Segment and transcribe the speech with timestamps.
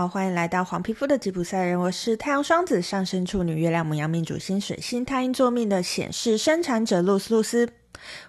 [0.00, 7.68] 好，欢迎来到黄皮肤的吉普赛人，我是太阳双子上升处女、月亮母羊命主星水星太阴坐命的显示生产者露丝露丝。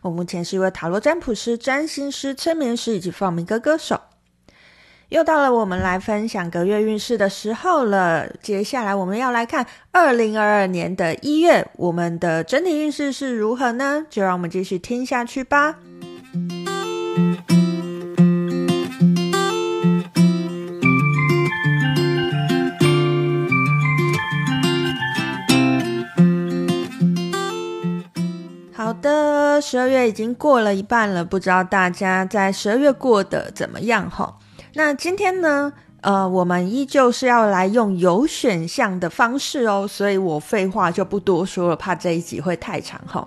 [0.01, 4.01] 我目前是一位塔罗占卜师、占星师、催眠师以及放民歌歌手。
[5.07, 8.27] 又到了我们来分享隔月运势的时候了。
[8.43, 14.05] 接下来我们要来看二零二二年的一月，我们的整体运势是如何呢？
[14.09, 15.77] 就让我们继续听下去吧。
[29.61, 34.33] 十二月已经过了一半了，不知道大家在十二月过得怎么样齁？
[34.73, 35.71] 那今天呢，
[36.01, 43.23] 呃，我们依旧是要来用有选项的方式哦，所以我废话就不多说了，怕这一集会太长齁。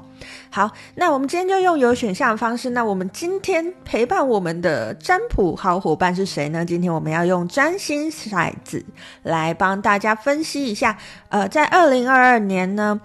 [0.50, 2.70] 好，那我们今天就用有选项的方式。
[2.70, 6.64] 那我们今天陪伴我们的占卜好伙伴是谁呢？
[6.64, 8.84] 今天我们要用占星骰子
[9.22, 10.96] 来帮大家分析一下，
[11.28, 13.00] 呃，在二零二二年呢。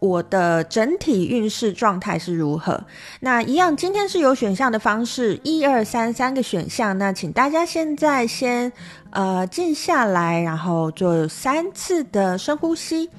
[0.00, 2.84] 我的整体运势状态是如何？
[3.20, 6.96] 那一样，今天是有选项的方式，一二三三个选项。
[6.96, 8.72] 那请大家现在先
[9.10, 13.10] 呃静下来，然后做三次的深呼吸。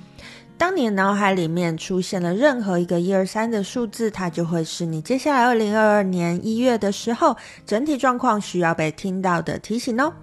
[0.58, 7.36] 当你脑海里面出现了任何一个一二三的数字，它就会是你接下来二零二二年一月的时候
[7.66, 10.14] 整体状况需要被听到的提醒哦。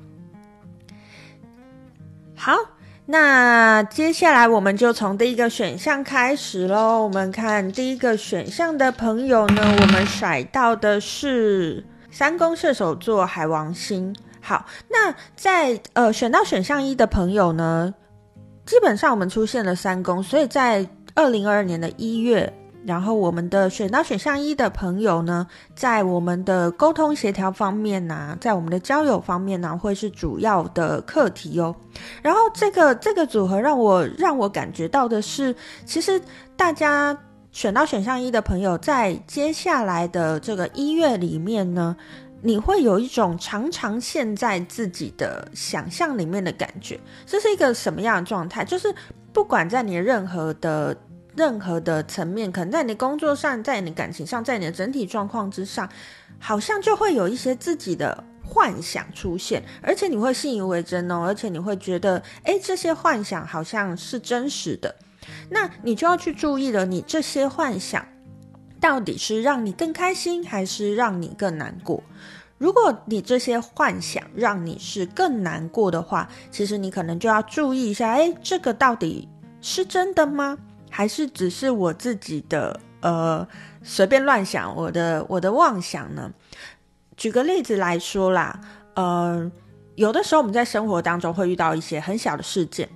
[2.35, 2.55] 好。
[3.09, 7.05] 那接下来我们就从第一个选项开始喽。
[7.05, 14.13] 我们看第一个选项的朋友呢，我们甩到的是三宫射手座海王星。
[14.41, 17.95] 好，那在呃选到选项一的朋友呢，
[18.65, 22.53] 基本上我们出现了三宫，所以在二零二二年的一月。
[22.87, 31.75] 然后我们的选到选项一的朋友呢，在我们的沟通协调方面呢，在我们的交友方面呢，会是主要的课题哦。
[32.23, 35.53] 然后这个这个组合让我让我感觉到的是，
[35.85, 36.21] 其实
[36.57, 37.19] 大家
[37.51, 41.97] 选到选项一的朋友，在接下来的这个一月里面呢，
[42.41, 47.01] 你会有一种常常陷在自己的想象里面的感觉。
[47.27, 48.65] 这是一个什么样的状态？
[48.65, 48.95] 就是
[49.33, 50.97] 不管在你任何的。
[51.37, 55.89] 任何的层面，可能在你工作上，在你感情上，在你的整体状况之上，
[56.39, 64.95] 好像就会有一些自己的幻想出现，而且你会信以为真哦，而且你会觉得，诶，这些幻想好像是真实的，
[65.51, 68.07] 那你就要去注意了，你这些幻想
[68.81, 72.03] 到底是让你更开心，还是让你更难过？
[72.57, 79.29] 如果你这些幻想让你是更难过的话，其实你可能就要注意一下，诶，这个到底
[79.61, 80.57] 是真的吗？
[80.97, 83.47] 还是只是我自己的呃
[83.83, 86.33] 随便乱想，我的我的妄想呢？
[87.19, 88.59] 举个例子来说啦，
[88.95, 89.53] 呃，
[89.97, 92.89] 有的时候我们在生活当中会遇到一些很小的事件，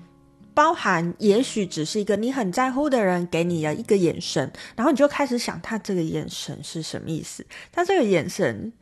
[0.55, 7.44] 包含也许只是一个你很在乎的人给你的一个眼神，然后你就开始想他这个眼神是什么意思？
[7.71, 8.72] 他这个眼神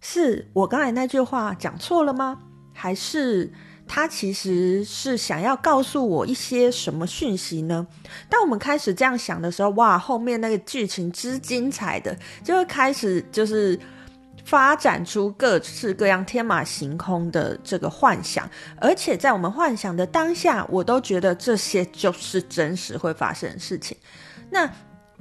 [0.00, 2.38] 是我刚才那句话讲错了吗？
[2.72, 3.52] 还是？
[3.94, 7.86] 他其实是想要告诉我一些什么讯息呢？
[8.26, 13.78] 当我们开始这样想的时候，哇，后面那个剧情之精彩的，就会开始就是
[14.46, 18.48] 发展出各式各样天马行空的这个幻想，
[18.80, 23.94] 而且在我们幻想的当下，我都觉得这些就是真实会发生的事情。
[24.48, 24.66] 那。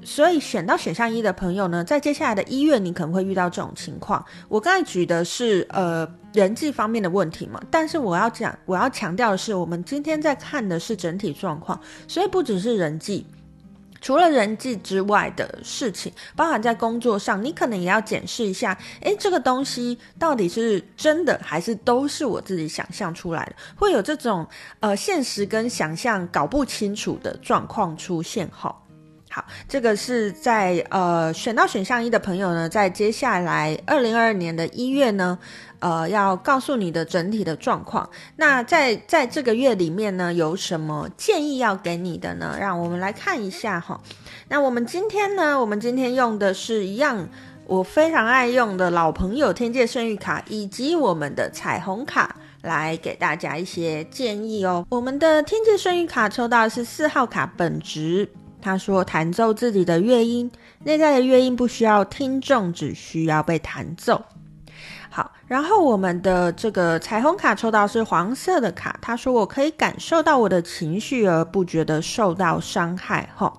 [0.03, 4.23] 所以选到选项一的朋友呢，在接下来的一月，你可能会遇到这种情况。
[4.49, 13.27] 我刚才举的是呃人际方面的问题嘛，但是我要讲，我要强调的是，我们今天在看的是整体状况，所以不只是人际，
[14.01, 23.55] 除了人际之外的事情，包含在工作上，你可能也要检视一下，诶，这个东西到底是真的，还是都是我自己想象出来的？
[23.75, 24.47] 会有这种
[24.79, 28.75] 呃现实跟想象搞不清楚的状况出现哈。
[29.33, 35.39] 好，这个是在呃选到选项一的朋友呢，在接下来二零二二年的一月呢，
[35.79, 38.09] 呃，要告诉你的整体的状况。
[38.35, 42.57] 那在在这个月里面呢，有什么建议要给你的呢？
[42.59, 43.97] 让我们来看一下哈。
[44.49, 47.29] 那我们今天呢，我们今天用的是一样
[47.65, 54.85] 我非常爱用的老朋友天界圣域卡，以及我们的彩虹卡，来给大家一些建议哦。
[54.89, 58.27] 我们的天界圣域卡抽到的是四号卡本职。
[58.61, 60.51] 他说：“弹奏自己的乐音，
[60.83, 64.23] 内在的乐音不需要听众，只需要被弹奏。”
[65.09, 68.97] 好，然后我们的这个彩虹卡抽到是黄色的卡。
[69.01, 73.51] 他说：“我可以感受到我的情绪，而不觉得受到伤害。”哈，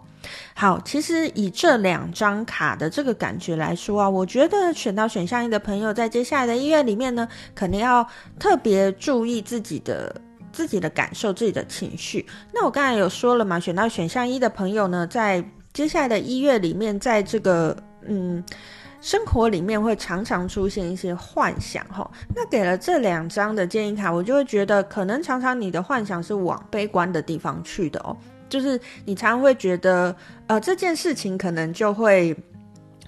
[0.54, 8.06] 好，其实以这两张卡的这个感觉来说啊，我觉得选到选项一的朋友，在接下来的音乐里面呢，肯定要
[8.38, 10.18] 特别注意自己的
[10.52, 12.26] 自己的感受、自己的情绪。
[12.52, 17.76] 那我刚才有说了嘛，选到选项一的朋友呢，在接下来的一月里面，在这个
[18.06, 18.44] 嗯。
[19.04, 28.16] 生活里面会常常出现一些幻想，哈，那给了这两张的建议卡，我就会觉得可能常常你的幻想是往悲观的地方去的哦，
[28.48, 30.14] 就是你常常会觉得，
[30.46, 32.32] 呃，这件事情可能就会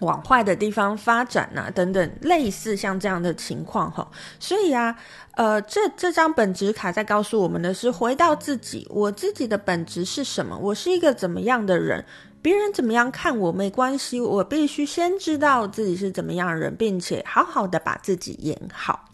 [0.01, 4.11] 往坏的地方发展啊，等等，类似像这样的情况，哈，
[4.41, 4.97] 所以啊，
[5.33, 10.59] 呃，这这张本质卡在告诉我们的是，回到自己，我自己的本质是什么？
[10.59, 12.05] 我是一个怎么样的人？
[12.43, 19.09] 别人怎么样看我没关系，我必须先知道自己是怎么样的人，并且好好的把自己演好。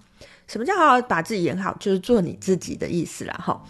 [0.48, 1.76] 什么叫好好把自己演好？
[1.78, 3.62] 就是做你自己的意思啦，哈，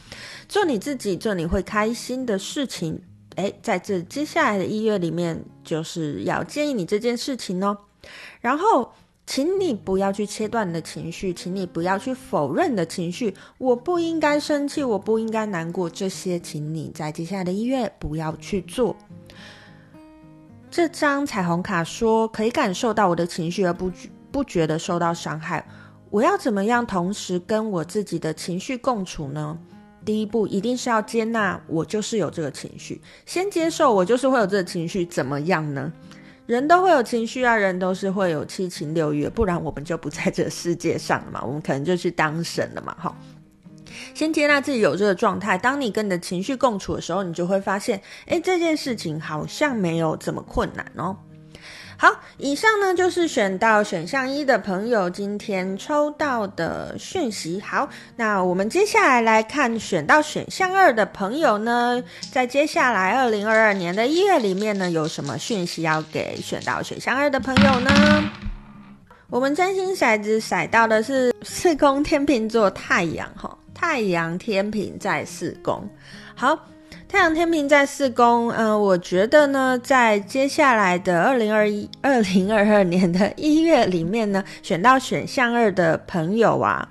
[0.49, 3.03] 做你自己，做你会开心的事情。
[3.37, 7.77] 诶，在这接下来的一月里面，就是要建议你这件事情哦。
[8.41, 8.93] 然后，
[9.27, 13.35] 请你不要去切断你的情绪，请你不要去否认你的情绪。
[13.59, 18.97] 我不应该生气，我不应该难过，这些，请你在接下来的一月不要去做。
[20.71, 23.91] 这张彩虹卡说，可以感受到我的情绪，而不
[24.33, 25.67] 不觉得受到伤害。
[26.11, 29.59] 我要怎么样同时跟我自己的情绪共处呢？
[30.05, 35.93] 第一步一定是要接纳我就是有这个情绪，先接受我就是会有这个情绪，怎么样呢？
[36.47, 43.17] 人都会有情绪啊，人都是会有七情六欲，不然我们就不在这世界上了嘛，我们可能就去当神了嘛，哈。
[44.14, 51.17] 先接纳自己有这个状态，当你跟你的情绪共处的时候，你就会发现，诶，这件事情好像没有这么困难哦。
[52.00, 57.61] 好，以上呢就是选到选项一的朋友今天抽到的讯息。
[57.61, 57.87] 好，
[58.17, 62.02] 那我们接下来来看选到选项二的朋友呢，
[62.32, 67.91] 在接下来二零二二年的一月里面呢，有什么讯息要给选到选项二的朋友呢？
[69.29, 73.55] 我们占星骰子骰到的是四宫天秤座太阳哈。
[73.75, 75.87] 太阳天秤在四宫，
[76.35, 76.58] 好，
[77.11, 86.89] 太阳天平在四宫，嗯、呃，我觉得呢，在接下来的二零二一、 二零二二年的一月里面呢，选到选项二的朋友啊，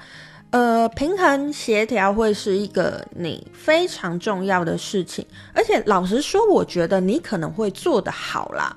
[0.49, 8.75] 呃，平衡协调会是一个你非常重要的事情，而且老实说，我觉得你可能会做得好啦，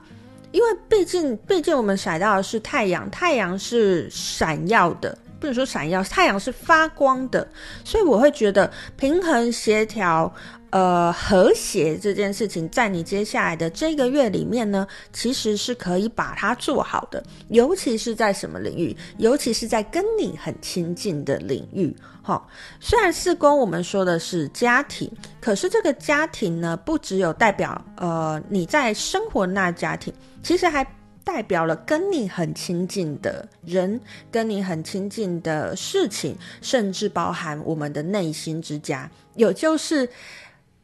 [0.53, 5.19] 因为毕竟，毕竟我们骰到的是太阳，太阳是闪耀的。
[5.43, 7.44] 不能说闪耀，太阳是发光的，
[7.85, 10.33] 所以我会觉得平衡、协调、
[10.71, 17.21] 呃和谐这件事情，在你接下来的这个月里面呢，其实是可以把它做好的。
[17.49, 18.97] 尤其是在什么领域？
[19.19, 21.93] 尤其是在跟你很亲近的领域。
[22.23, 22.41] 哈、
[22.79, 25.11] 虽然四宫我们说的是家庭，
[25.41, 30.87] 可是这个家庭呢，不只有代表呃你在生活那家庭，其实还。
[31.24, 39.10] 代表了跟你很亲近的人，跟你很亲近的事情，甚至包含我们的内心之家。
[39.36, 40.08] 有就是，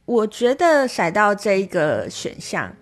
[0.04, 2.74] 我觉得甩到这一个选项，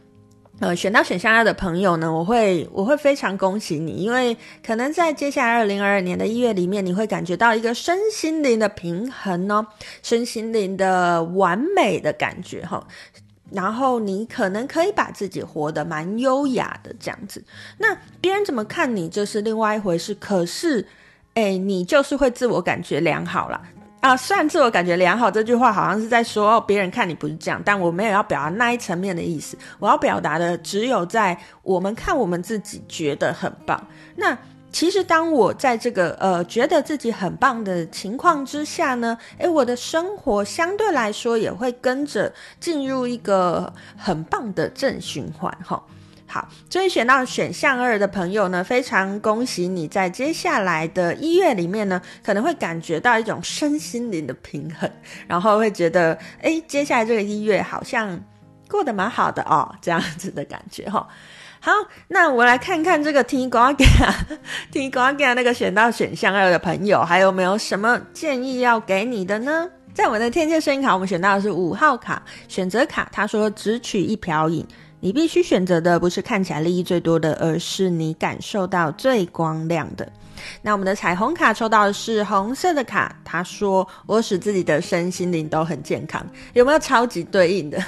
[0.60, 9.66] 呃，选到选项二的朋友呢，我会我会非常恭喜你，因为可能在接下来二零二二年的一月里面，你会感觉到一个身心灵的平衡哦，
[10.02, 12.86] 身心灵的完美的感觉哈。
[13.50, 17.44] 然后你可能可以把自己活得蛮优雅的这样子，
[17.78, 20.14] 那别人怎么看你这是另外一回事。
[20.16, 20.86] 可是，
[21.34, 23.62] 哎，你就是会自我感觉良好啦。
[24.00, 24.16] 啊。
[24.16, 29.56] 虽然自我感觉良好这句话好像是在说哦，别人看你不是这样，但我没有要表达那一层面的意思。
[29.78, 33.86] 我要表达的只有在我们看我们自己觉得很棒。
[34.16, 34.36] 那。
[34.76, 42.30] 其实，当我在这个呃觉得自己很棒的情况之下呢，诶，我的生活相对来说也会跟着
[42.60, 45.82] 进入一个很棒的正循环哈。
[46.26, 54.90] 好，所以选到选项二的朋友呢，非常恭喜你在接下来的一月里面呢，可能会感觉到一种身心灵的平衡，
[55.26, 58.22] 然后会觉得，诶，接下来这个一月好像
[58.68, 61.08] 过得蛮好的哦，这样子的感觉哈。
[61.60, 61.72] 好，
[62.08, 63.84] 那我来看看这个听瓜给
[64.70, 69.68] 听瓜给那个选到选项二的朋友，还有没有什么建议要给你的呢？
[69.92, 73.08] 在我们的天界声音卡，我们选到的是五号卡选择卡。
[73.10, 74.64] 他说：“只取一瓢饮，
[75.00, 80.06] 你必须选择的不是看起来利益最多的，而是你感受到最光亮的。”
[80.60, 87.82] 那我们的彩虹卡抽到的是红色的卡，他说：“我使自己的身心灵都很健康。”有没有超级对应的？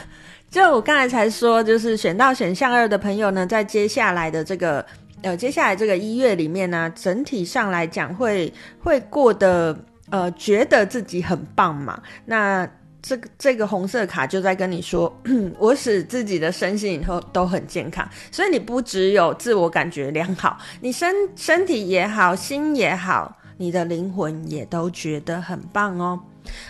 [0.51, 4.85] 就我刚才才说，就是选到选项二的朋友呢，在接下来的这个
[5.23, 9.79] 呃，接下来这个一月里面呢，整体上来讲会会过得
[10.11, 12.01] 呃，觉得自己很棒嘛。
[12.25, 12.69] 那
[13.03, 15.15] 这个这个红色卡就在跟你说，
[15.59, 26.19] 我使自己的身心以后都很健康，所以你不只有自我感觉良好，你身身体也好，心也好，你的灵魂也都觉得很棒哦。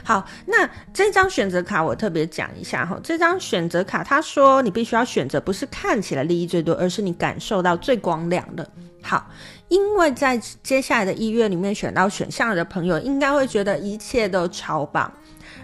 [0.02, 2.98] 好，那这张选择卡我特别讲一下哈。
[3.00, 8.68] 这张选择卡他说你必须要选择不是看起来利益最多，而是你感受到最光亮的。
[9.00, 9.30] 好，
[9.68, 15.10] 因为在接下来的一月里面选到选项的朋友，应该会觉得一切都超棒。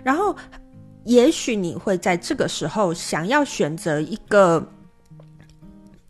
[0.05, 0.37] 然后，
[1.05, 4.65] 也许你会在这个时候想要选择一个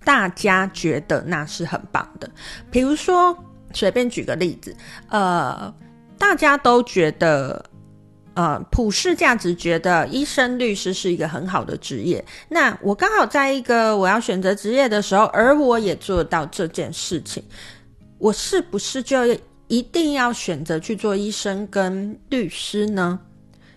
[0.04, 2.30] 大家觉得那是很棒的，
[2.71, 3.37] 比如说
[3.75, 4.75] 随便举个例子，
[5.11, 5.75] 呃，
[6.16, 7.62] 大家都觉得。
[8.37, 12.25] 呃，普世价值觉得医生、律师是一个很好的职业。
[12.49, 17.40] 那我刚好在一个我要选择职业的时候，而我也做到这件事情，
[18.19, 19.19] 我是不是就
[19.69, 23.21] 一定要选择去做医生跟律师呢？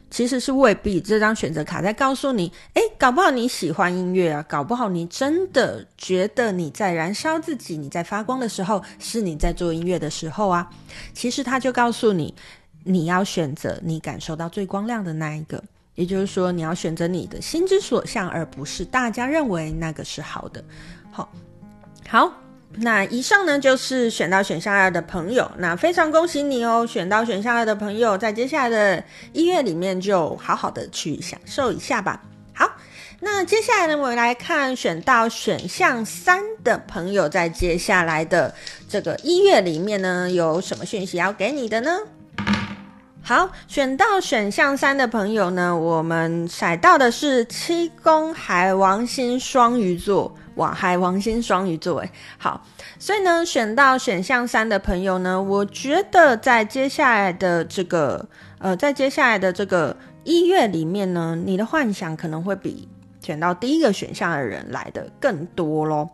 [0.10, 1.00] 其实是未必。
[1.02, 10.70] 这张选择卡在告诉你，诶，搞不好你喜欢音乐啊，搞不好你真的觉得你在燃烧自己，你在发光的时候，是你在做音乐的时候啊。
[11.14, 12.34] 其实他就告诉你。
[12.90, 15.62] 你要选择你感受到最光亮的那一个，
[15.96, 20.64] 也就是说，你要选择你的心之所向，而不是大家认为那个是好的。
[21.12, 21.30] 好，
[22.08, 22.32] 好，
[22.80, 26.86] 那以上呢就是选到选项二的朋友，那非常恭喜你哦！
[26.88, 29.04] 选到选项二的朋友，在接下来的
[29.34, 32.22] 一月里面就好好的去享受一下吧。
[32.54, 32.70] 好，
[33.20, 38.54] 那接下来呢，我们来看选到选项三的朋友，在接下来的
[38.88, 41.98] 这个一月里面呢，有什么讯息要给你的呢？
[43.24, 52.64] 好，选到选项三的朋友呢，我们骰到的是七宫海王星双鱼座，哇，海王星双鱼座，诶，好，
[53.00, 58.28] 所以呢，选到选项三的朋友呢，我觉得在接下来的这个，
[58.60, 62.88] 呃，在接下来的这个一月里面呢，你的幻想可能会比
[63.22, 66.10] 选到第一个选项的人来的更多咯，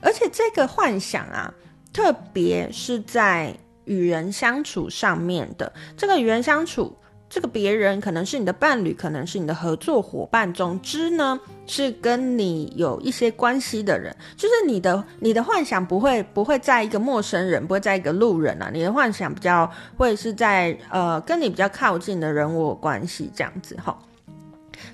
[0.00, 1.52] 而且这个幻想啊，
[1.92, 3.54] 特别是在。
[3.88, 6.94] 与人相处上面的这个与人相处，
[7.28, 23.98] 这个别人可能是你的伴侣，可能是你的合作伙伴，总之呢，是跟你有一些关系的人，就是你的你的幻想不会不会在一个陌生人，不会在一个路人啊，你的幻想比较会是在呃跟你比较靠近的人我关系这样子哈。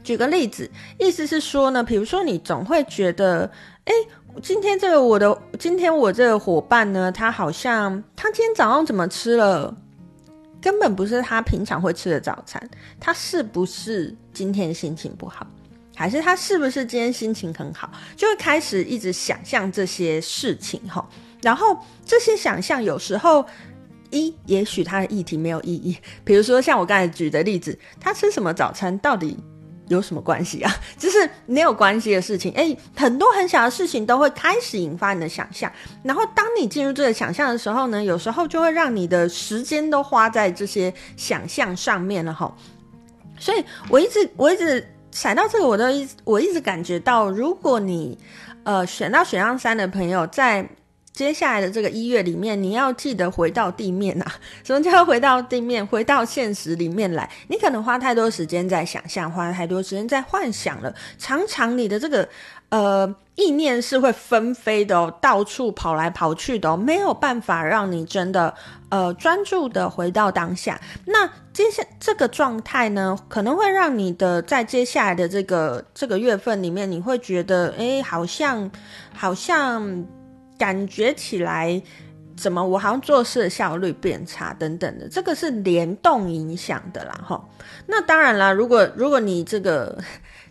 [0.02, 3.50] 举个例子，意思是说呢，比如说你总会觉得，
[3.84, 3.92] 哎。
[4.42, 9.72] 今天这个我的，今天我这个伙伴呢，他好像他今天早上怎么吃了，
[10.64, 12.71] 根本不是他平常会吃的早餐。
[12.99, 15.47] 他是不是今天心情不好，
[15.94, 17.92] 还是他是不是今天心情很好？
[18.16, 21.06] 就会开始一直想象这些事情哈。
[21.42, 23.44] 然后这些想象有时候
[24.09, 25.99] 一，也许他的议题没有意义。
[26.25, 29.37] 比如说像我刚才举的例子，他吃什么早餐到底？
[29.88, 30.74] 有什么关系啊？
[30.98, 35.70] 就是没有关系的事情，诶，很多很小的事情都会开始引发你的想象。
[36.02, 42.54] 然后当你进入这个想象的时候呢，有时候就会让你的时间都花在这些想象上面了哈。
[43.38, 48.18] 所以我一直我一直想到这个，我都一我一直感觉到，如果你
[48.62, 50.68] 呃选到选项三的朋友在。
[51.14, 54.35] 接下来的这个一月里面，你要记得回到地面啊！
[54.64, 55.87] 什么叫回到地面？
[55.87, 57.30] 回到现实里面来。
[57.47, 60.92] 你可能花太多时间在想象，花太多时间在幻想了。
[61.16, 62.28] 常常你的这个
[62.71, 68.52] 呃意念是会纷飞的哦，到处跑来跑去的哦，没有办法让你真的
[68.88, 70.80] 呃专注的回到当下。
[71.06, 78.68] 那接下这个状态呢，可能会让你的在接下来的这个这个月份里面，你会觉得诶，好像
[79.14, 80.04] 好像。
[80.58, 81.82] 感觉起来，
[82.37, 87.49] 怎么我好像做事的效率变差等等的，这个是联动影响的啦，哈。
[87.87, 89.99] 那当然啦，如果如果你这个。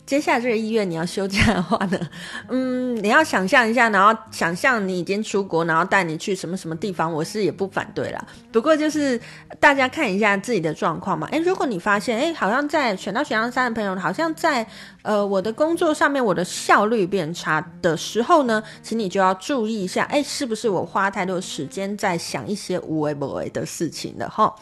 [0.06, 1.98] 接下来这个医院你要休假的话呢，
[2.50, 8.28] 嗯，你要想象一下，然后想象你已经出国，然后带你去什么什么地方，我是也不反对啦。
[8.52, 9.20] 不过就是
[9.62, 11.26] 大家看一下自己的状况嘛。
[11.32, 14.68] 诶，如果你发现，诶，好像在选到选项三的朋友，好像在
[15.04, 24.54] 呃我的工作上面我的效率变差的时候呢，请你就要注意一下，诶，是不是我花太多时间在想一些无为不为的事情了齁。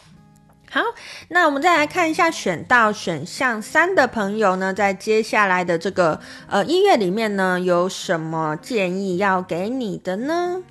[0.74, 0.80] 好，
[1.28, 10.64] 那我们再来看一下选到选项三的朋友呢，在接下来的这个呃音乐里面呢，有什么建议要给你的呢？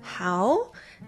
[0.00, 0.56] 好，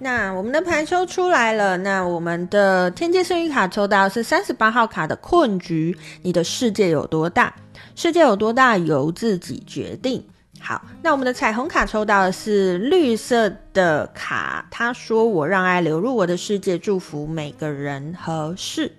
[0.00, 7.54] 那我们的牌抽出来了，那我们的天界圣域卡抽到是三十八号卡的困局，你的世界有多大？
[7.94, 10.22] 世界有多大，由自己决定。
[10.60, 18.90] 好，那我们的彩虹卡抽到的是绿色的卡，他说：“我让爱流入我的世界，祝福每个人和事。”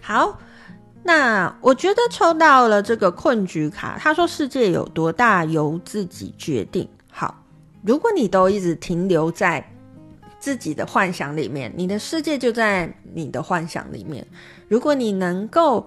[0.00, 0.38] 好，
[1.02, 7.42] 那我觉得抽到了这个困局卡，他说：“世界有多大，由自己决定。”好，
[7.82, 9.62] 如果你都一直停留在
[10.38, 14.26] 自己的幻想里面，你的世界就在你的幻想里面。
[14.68, 15.86] 如果你能够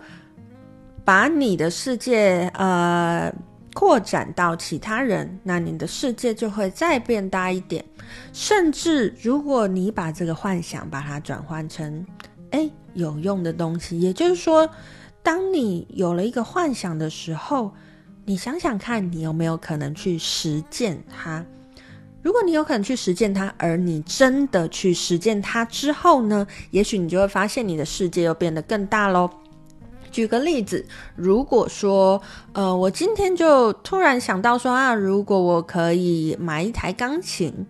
[1.03, 3.33] 把你的世界呃
[3.79, 7.81] 扩展到其他人，那你的世界就会再变大一点。
[8.33, 12.05] 甚至如果你把这个幻想把它转换成
[12.51, 14.69] 诶有用的东西，也就是说，
[15.23, 17.71] 当你有了一个幻想的时候，
[18.25, 21.45] 你想想看，你有没有可能去实践它？
[22.21, 29.29] 如果你有可能去实践它，而你真的去实践它之后呢，也许你就会发现你的世界又变得更大喽。
[30.11, 30.85] 举个例子，
[31.15, 32.21] 如果说，
[32.53, 37.65] 呃，我今天就突然想到说啊，如果我可以买一台钢琴。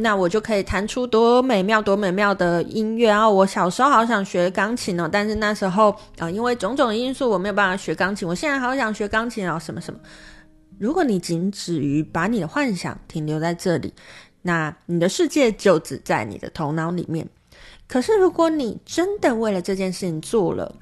[0.00, 3.28] 那我就可以弹出多美妙、多美妙的音乐啊！
[3.28, 8.28] 我小时候好想学钢琴哦，但是那时候啊、因为种种因素，我没有办法学钢琴。
[8.28, 9.98] 我现在好想学钢琴啊，什么什么。
[10.78, 13.92] 如果你仅止于把你的幻想停留在这里，
[14.42, 17.28] 那你的世界就只在你的头脑里面。
[17.88, 20.76] 可是如果你真的为了这件事情做了，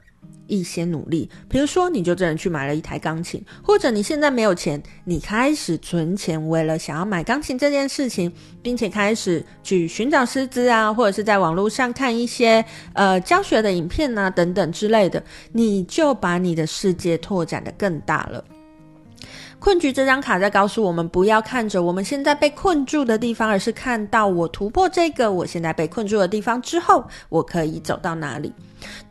[0.47, 15.23] 一些努力，比如说，你就真的去买了一台钢琴，或者你现在没有钱，你开始存钱，为了想要买钢琴这件事情，并且开始去寻找师资啊，或者是在网络上看一些呃教学的影片啊等等之类的，
[15.53, 18.45] 你就把你的世界拓展的更大了。
[19.67, 28.53] 困局这张卡在告诉我们，不要看着我们现在被困住的地方，而是看到我突破这个我现在被困住的地方之后，我可以走到哪里。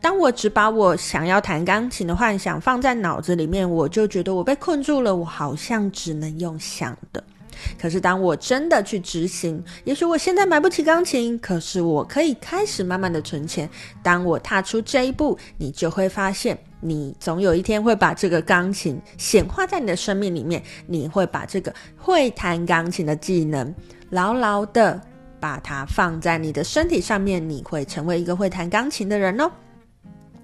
[0.00, 7.22] 当我只把我想要弹钢琴的幻想放在脑子里面，我就觉得我被困住了，我好像只能用想的。
[7.80, 13.68] 可是当我真的去执行，也许我现在买不起钢琴，可是我可以开始慢慢的存钱。
[14.02, 23.74] 当我踏出这一步，你就会发现，你总有一天会把这个钢琴显化在你的生命里面，你会把这个会弹钢琴的技能
[24.10, 25.00] 牢牢的
[25.40, 29.50] 把它放在你的身体上面，你会成为一个会弹钢琴的人哦。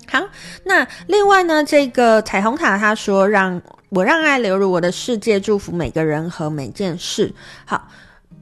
[0.09, 0.21] 好，
[0.65, 3.63] 那另外呢，这个彩虹卡他说，让
[3.95, 7.31] 我让爱流入我的世界，祝福每个人和每件事。
[7.67, 7.87] 好，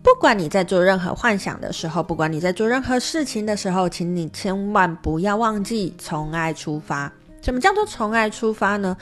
[0.00, 7.12] 不管你在做任何幻想的时候，不管你在做任何事情的时候，请你千万不要忘记从爱出发。
[7.42, 8.96] 什么叫做从爱出发呢？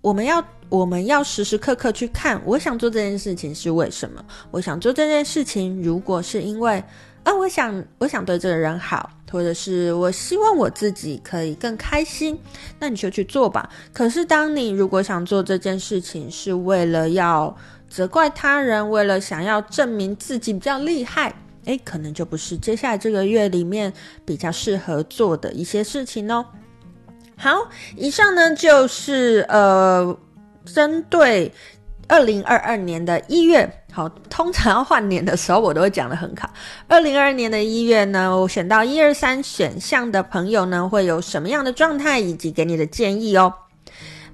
[0.00, 4.20] 我们要我们要时时刻刻去看，我想做这件事情是为什么？
[4.50, 6.82] 我想做这件事情，如果是因为。
[7.26, 12.38] 啊，我想，我想对这个人好，或者是我希望我自己可以更开心，
[12.78, 13.68] 那你就去做吧。
[13.92, 17.52] 可是，当你如果想做这件事情是为了要
[17.90, 21.34] 责怪他人，为了想要证明自己比较厉害，
[21.64, 23.92] 诶，可能就不是接下来这个月里面
[24.24, 26.46] 比较适合做的一些事情哦。
[27.36, 30.16] 好，以上呢就是呃，
[30.64, 31.52] 针对
[32.06, 33.82] 二零二二年的一月。
[33.96, 36.50] 好，通常要换年的时候，我都会讲得很卡。
[36.86, 43.50] 二零二二年的一月呢，我选到一二三选项的朋友呢，会有什么样的状态，以及给你的建议哦。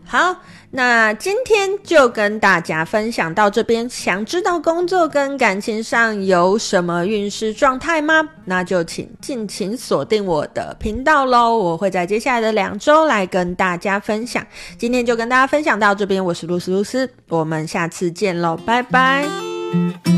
[0.05, 0.35] 好，
[0.72, 3.88] 那今天就跟大家分享到这边。
[3.88, 8.29] 想知道工作跟感情上有什么运势状态吗？
[8.44, 14.44] 那就请尽情锁定我的频道喽，我会在接下来的两周来跟大家分享。
[14.77, 19.52] 今天就跟大家分享到这边，我是露丝露丝，我们下次见喽，拜拜。
[19.72, 20.12] Thank you.